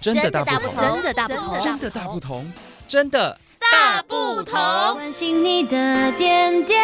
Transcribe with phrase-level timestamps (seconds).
[0.00, 2.52] 真的大不同，真的大不同，真的大不同，
[2.88, 4.58] 真的大不同。
[4.94, 6.82] 关心你的点点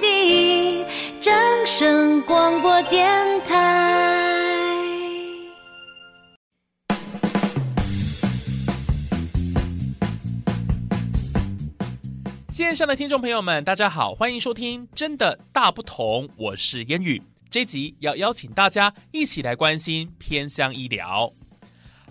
[0.00, 0.84] 滴，
[1.20, 1.32] 掌
[1.64, 4.42] 声广播电台。
[12.50, 17.22] 线上的听众朋友们，大家好，欢迎收听《真的大不同》，我是烟雨。
[17.48, 21.32] 这集要邀请大家一起来关心偏乡医疗。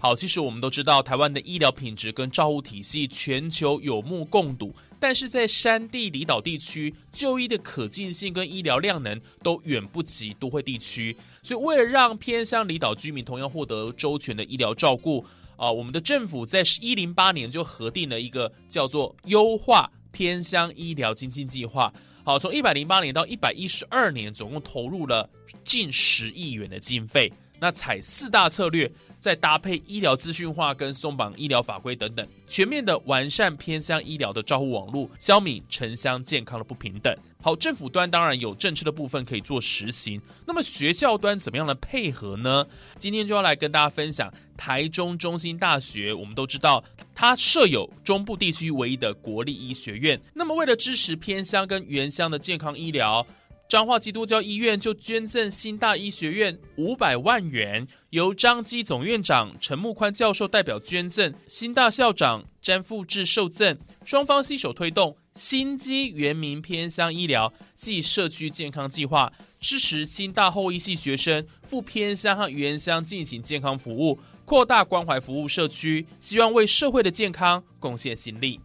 [0.04, 11.16] 好，其实我们都知道，台湾的医疗品质跟照护体系全球有目共睹，但是在山地离岛地区，就医的可进性跟医疗量能都远不及都会地区。
[11.42, 15.26] 所以，为了让偏乡离岛居民同样获得周全的医疗照顾，
[15.56, 21.94] 啊、我们的政府在一零八年就核定了一个叫做“优化偏乡医疗精进计划”。
[22.26, 25.30] 好，从一百零八年到一百一十二年，总共投入了
[25.64, 27.32] 近十亿元的经费。
[27.58, 28.92] 那采四大策略。
[29.24, 37.16] 再搭配医疗资讯化跟松绑医疗法规等等，全面的完善偏乡医疗的照护网络，消弭城乡健康的不平等。
[37.42, 42.68] 好，政府端当然有政策的部分可以做实行，那么学校端怎么样的配合呢？
[42.98, 46.14] 今天就要来跟大家分享台中中心大学。
[46.14, 46.84] 我们都知道，
[47.16, 50.20] 它设有中部地区唯一的国立医学院。
[50.34, 53.26] 那么为了支持偏乡跟原乡的健康医疗，
[53.74, 78.60] 彰化基督教医院就捐赠新大医学院五百万元，由彰基总院长陈木宽教授代表捐赠，新大校长詹富志受赠，双方携手推动新基原民偏乡医疗暨社区健康计划，支持新大后医系学生赴偏乡和原乡进行健康服务，扩大关怀服务社区，希望为社会的健康贡献心力。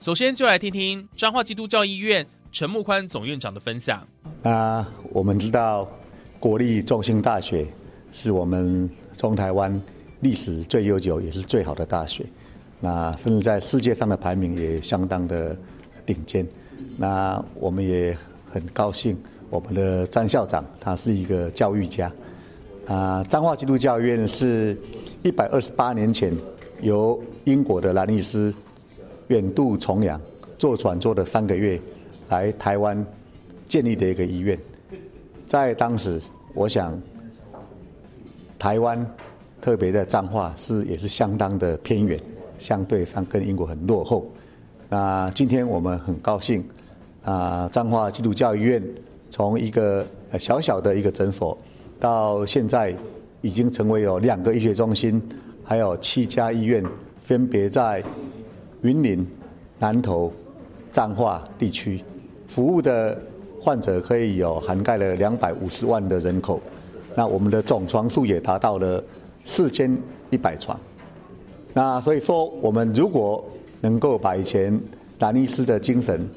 [0.00, 4.08] 首先就来听听彰化基督教医院陈木宽总院长的分享。
[4.40, 5.88] 那我们知道，
[6.38, 7.66] 国立中兴大学
[8.12, 9.80] 是我们中台湾
[10.20, 12.24] 历史最悠久也是最好的大学，
[12.80, 15.56] 那甚至在世界上的排名也相当的
[16.06, 16.46] 顶尖。
[16.96, 18.16] 那我们也
[18.48, 19.18] 很高兴，
[19.50, 22.10] 我们的张校长他是一个教育家。
[22.86, 24.78] 啊，彰化基督教院是
[25.22, 26.32] 一百二十八年前
[26.80, 28.54] 由英国的兰医师
[29.26, 30.18] 远渡重洋，
[30.56, 31.78] 坐船坐了三个月
[32.28, 33.04] 来台湾。
[33.68, 34.58] 建立的一个医院，
[35.46, 36.18] 在当时，
[36.54, 36.98] 我想，
[38.58, 39.06] 台湾
[39.60, 42.18] 特别的彰化是也是相当的偏远，
[42.58, 44.26] 相对上跟英国很落后。
[44.88, 46.64] 那今天我们很高兴，
[47.22, 48.82] 啊，彰化基督教医院
[49.28, 50.06] 从一个
[50.38, 51.56] 小小的一个诊所，
[52.00, 52.96] 到现在
[53.42, 55.22] 已经成为有两个医学中心，
[55.62, 56.82] 还有七家医院，
[57.20, 58.02] 分别在
[58.80, 59.28] 云林、
[59.78, 60.32] 南投、
[60.90, 62.02] 彰化地区
[62.46, 63.20] 服务的。
[63.60, 66.60] 患者可以有涵盖了两百五十万的人口，
[67.14, 69.02] 那我们的总床数也达到了
[69.44, 69.96] 四千
[70.30, 70.78] 一百床。
[71.74, 73.44] 那所以说，我们如果
[73.80, 74.78] 能够把以前
[75.18, 76.28] 兰尼斯的精神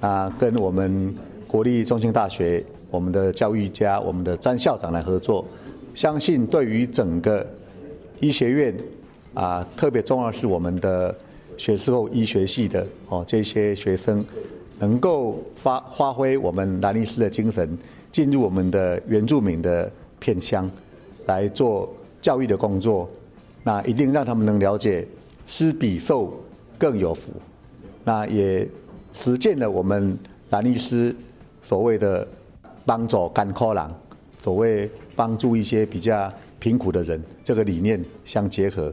[0.00, 1.14] 啊，跟我们
[1.46, 5.44] 国立中兴大学我们的教育家、我们的詹校长来合作，
[5.94, 7.46] 相信对于整个
[8.20, 8.74] 医学院
[9.34, 11.14] 啊，特别重要是我们的
[11.56, 14.24] 学士后医学系的哦这些学生。
[14.80, 17.78] 能够发发挥我们兰尼斯的精神，
[18.10, 20.68] 进入我们的原住民的片乡
[21.26, 23.08] 来做教育的工作，
[23.62, 25.06] 那一定让他们能了解
[25.46, 26.32] 施比受
[26.78, 27.30] 更有福。
[28.04, 28.66] 那也
[29.12, 30.18] 实践了我们
[30.48, 31.14] 兰尼斯
[31.60, 32.26] 所谓的
[32.86, 33.84] 帮助甘苦人，
[34.42, 38.90] 所谓帮助一些比较贫苦的人，这个理念相结合。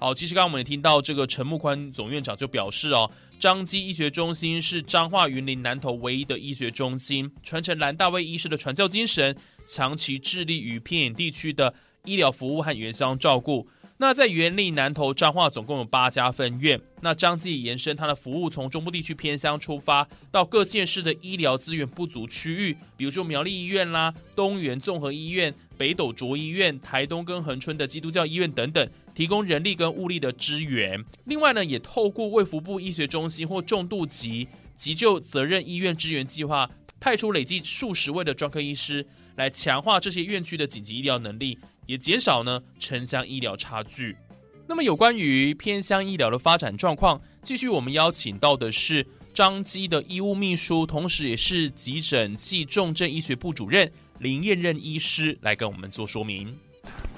[0.00, 3.10] 好，其实刚刚我们也听到这个陈木宽总院长就表示哦。
[3.40, 13.68] 彰基医学中心是彰化云林南投唯一的医学中心，传承蓝大卫医师的传教精神，长期致力于偏远地区的医疗服务和原乡照顾。
[14.00, 16.80] 那在云林南投彰化总共有八家分院。
[17.00, 25.52] 那彰基延伸它的服务，从中部地区偏乡出发，到各县市的医疗资源不足区域，比如说苗栗医院啦、东元综合医院。
[25.78, 31.02] 北斗卓医院、台东跟恒春的基督教医院等等，提供人力跟物力的支援。
[31.24, 44.16] 另外呢，也透过卫福部医学中心或重度级急救责任医院支援计划，派出累计数十位的专科医师，来强化这些院区的紧急医疗能力，也减少呢城乡医疗差距。
[44.66, 53.90] 那么有关于偏乡医疗的发展状况，继续我们邀请到的是彰基的医务秘书，同时也是急诊暨重症医学部主任。
[54.20, 56.52] 林燕任医师来跟我们做说明。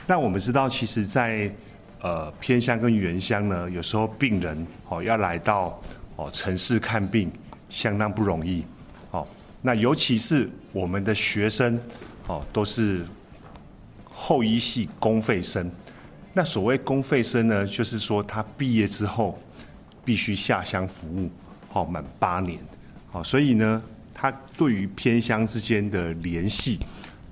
[0.07, 1.55] 那我们知道，其实在，在
[2.03, 5.81] 呃偏乡跟原乡呢，有时候病人哦要来到
[6.17, 7.31] 哦城市看病，
[7.69, 8.65] 相当不容易。
[9.13, 9.27] 哦，
[9.63, 11.81] 那尤其是我们的学生
[12.27, 13.05] 哦，都是
[14.13, 15.71] 后医系公费生。
[16.33, 19.39] 那所谓公费生呢，就是说他毕业之后
[20.05, 21.31] 必须下乡服务，
[21.69, 22.59] 好满八年，
[23.11, 23.83] 好，所以呢，
[24.21, 26.79] 他对于偏乡之间的联系，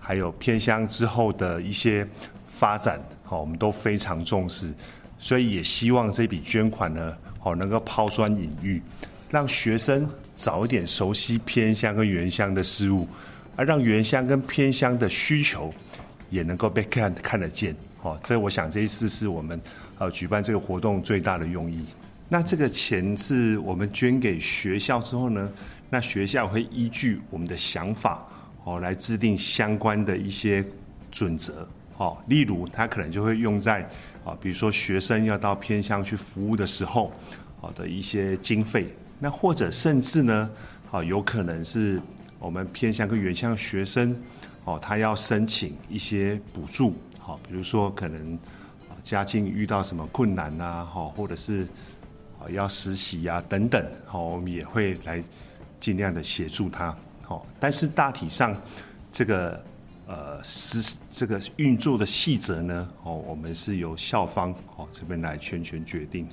[0.00, 2.08] 还有偏乡之后的一些
[2.46, 4.72] 发展，好，我们都非常重视，
[5.18, 8.80] 所以也希望这笔捐款呢，好能够抛砖引玉，
[9.28, 13.06] 让学生早一点熟悉偏乡跟原乡的事物，
[13.54, 15.70] 而让原乡跟偏乡的需求
[16.30, 17.76] 也能够被看看得见。
[18.00, 19.60] 哦，这我想这一次是我们
[19.98, 21.84] 呃举办这个活动最大的用意。
[22.28, 25.50] 那这个钱是我们捐给学校之后呢，
[25.88, 28.26] 那学校会依据我们的想法
[28.64, 30.64] 哦来制定相关的一些
[31.10, 31.66] 准则。
[31.96, 33.80] 哦，例如他可能就会用在
[34.24, 37.12] 啊，比如说学生要到偏乡去服务的时候，
[37.60, 38.94] 好的一些经费。
[39.18, 40.50] 那或者甚至呢，
[40.92, 42.00] 啊有可能是
[42.38, 44.16] 我们偏乡跟原乡学生
[44.64, 46.94] 哦，他要申请一些补助。
[47.18, 48.38] 好，比如说可能
[49.02, 51.66] 家境遇到什么困难呐，好，或者是
[52.38, 55.22] 啊要实习呀等等，好，我们也会来
[55.78, 56.96] 尽量的协助他。
[57.22, 58.56] 好，但是大体上
[59.12, 59.64] 这个
[60.06, 66.26] 呃实这个运作的细则呢，哦，我们是由校方哦这边来全权决定。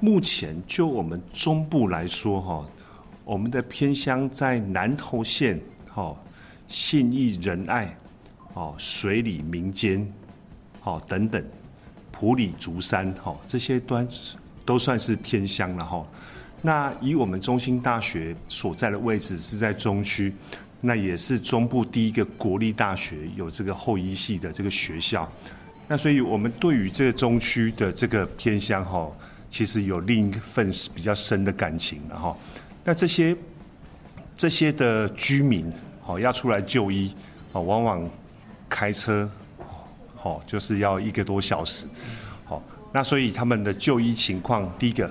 [0.00, 2.68] 目前就我们中部来说，哈，
[3.24, 6.14] 我们的偏乡在南投县，哈，
[6.68, 7.96] 信义仁爱。
[8.58, 10.10] 哦，水里民间，
[10.82, 11.44] 哦等等，
[12.10, 14.08] 埔里竹山，哈，这些端
[14.66, 16.06] 都算是偏乡了哈。
[16.60, 20.34] 那以我们中兴大学所在的位置是在中区，
[20.82, 25.26] 那也是中部第一个国立大学有这个后医系的这个学校。
[25.88, 29.10] 那所以我们对于这个中区的这个偏乡哈，
[29.48, 32.36] 其实有另一份比较深的感情了哈。
[32.84, 33.34] 那这些
[34.36, 35.72] 这些的居民，
[36.04, 37.14] 哦要出来就医，
[37.52, 38.06] 哦往往。
[38.68, 39.30] 开车，
[40.16, 41.86] 好，就是要一个多小时，
[42.96, 45.10] 那所以他们的就医情况，第一个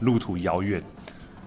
[0.00, 0.82] 路途遥远，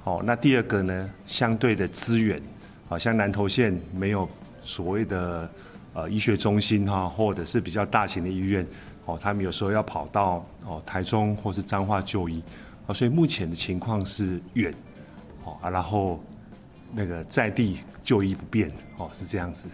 [0.04, 2.40] 好，那第二个呢，相对的资源，
[2.88, 4.30] 好像南投县没有
[4.62, 5.50] 所谓的
[5.94, 8.64] 呃医学中心哈，或者是比较大型的医院，
[9.06, 12.40] 哦，他们有时候要跑到哦台中或是彰化就医，
[12.86, 14.72] 啊，所以目前的情况是远，
[15.44, 16.24] 哦啊，然后
[16.94, 19.68] 那个在地就医不便，哦，是这样子。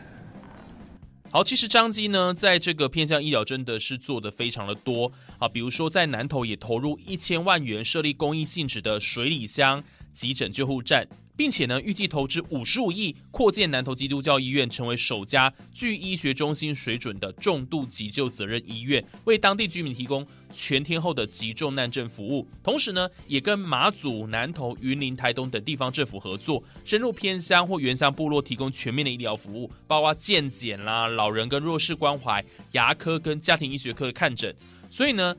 [1.35, 9.83] 好，其实张基呢，在这个偏向医疗真的是做的非常的多啊，比如说在南投也投入一千万元设立公益性质的水里乡
[10.13, 11.05] 急诊救护站。
[11.37, 22.47] 并且呢，预计投资五十五亿扩建南投基督教医院，成为首家具医学中心水准的重度急救责任医院，为当地居民提供全天候的急重难症服务。
[22.63, 34.55] 同时呢，也跟马祖、南投、云林、台东等地方政府合作，深入偏乡或原乡部落，提供全面的医疗服务，包括健检啦、老人跟弱势关怀、牙科跟家庭医学科的看诊。
[34.89, 35.35] 所以呢。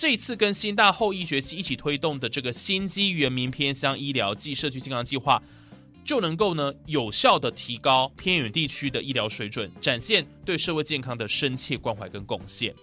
[0.00, 5.42] 这一次跟新大后医学系一起推动的这个新基原民偏乡医疗暨社区健康计划，
[6.02, 12.74] 就能够呢有效地提高偏远地区的医疗水准，展现对社会健康的深切关怀跟贡献。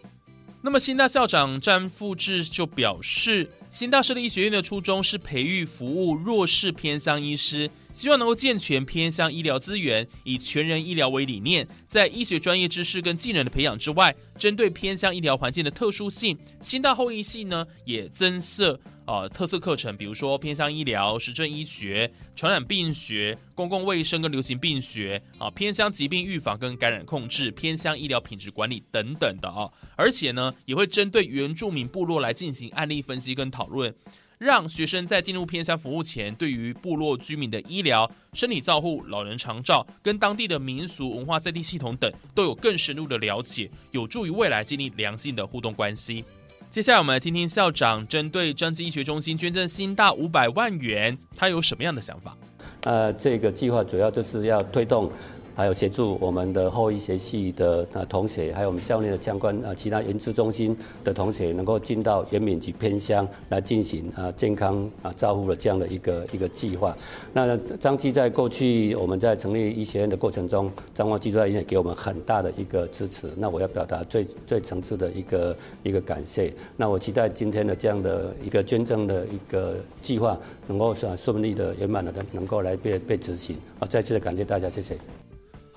[0.62, 7.68] 那么新大校长詹富志就表示，新大设立医学院的初衷是培育服务弱势偏乡医师。
[7.98, 33.92] 希望能够健全偏乡医疗资源，以全人医疗为理念，在医学专业知识跟技能的培养之外，针对偏乡医疗环境的特殊性，新大后医系呢也增设呃特色课程，比如说偏乡医疗、实证医学、传染病学、公共卫生跟流行病学啊、偏乡疾病预防跟感染控制、偏乡医疗品质管理等等的啊，而且呢也会针对原住民部落来进行案例分析跟讨论。
[34.38, 46.24] 让学生在进入偏乡服务前，对于部落居民的医疗、身体照护、老人长照跟当地的民俗文化在地系统等，都有更深入的了解，有助于未来建立良性的互动关系。
[46.70, 52.38] 接下来，我们来听听校长针对彰基医学中心捐赠新大五百万元，他有什么样的想法？
[52.82, 55.12] 呃，这个计划主要就是要推动。
[55.58, 66.96] 还有协助我们的后医学系的啊同学，还有我们校内的相关啊其他研究中心的同学，能够进到原民及偏乡来进行啊健康啊照护的这样的一个一个计划。
[67.34, 73.28] 那张基在过去我们在成立医学院的过程中，张望基督在医院给我们很大的一个支持。
[73.36, 76.54] 那我要表达最最诚挚的一个一个感谢。
[76.76, 80.38] 那我期待今天的这样的一个捐赠的一个计划，
[80.68, 83.58] 能够是顺利的圆满的能够来被被执行。
[83.80, 84.96] 啊，再次的感谢大家，谢谢。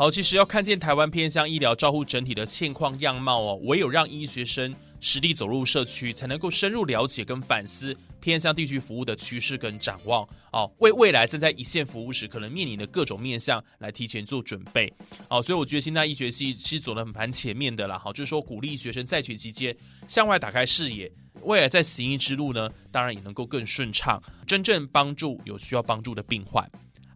[0.00, 14.90] 好，其实要看见台湾偏乡医疗照护整体的现况样貌哦，唯有让医学生实地走入社区，才能够深入了解跟反思偏乡地区服务的趋势跟展望哦，为未来正在一线服务时可能面临的各种面向来提前做准备
[15.28, 15.42] 哦。
[15.42, 19.76] 所以我觉得现在医学系其实走得很蛮前面的啦，好，就是说鼓励学生在学期间
[20.08, 26.66] 向外打开视野，未来在行医之路呢，当然也能够更顺畅，真正帮助有需要帮助的病患。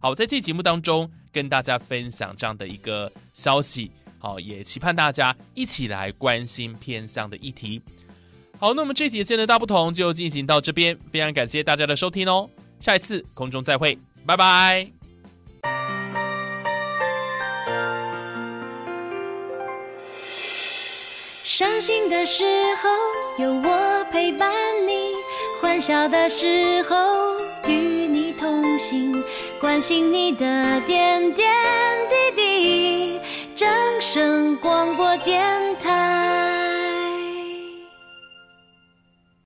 [0.05, 3.89] 好，在这期节目当中跟大家分享这样的一个消息。
[4.19, 7.81] 好，也期盼大家一起来关心偏向的议题。
[8.59, 12.47] 好，那我们这集的真的大不同就进行到这边，非常感谢大家的收听哦，
[12.79, 13.97] 下一次空中再会，
[14.27, 14.87] 拜拜。
[21.43, 22.43] 伤心的时
[22.75, 24.53] 候有我陪伴
[24.87, 25.13] 你，
[25.59, 26.95] 欢笑的时候
[27.67, 29.13] 与你同行，
[29.65, 31.51] 关心你的点点
[32.07, 33.19] 滴滴。
[33.55, 33.67] 掌
[33.99, 35.43] 声广播电
[35.79, 36.54] 台。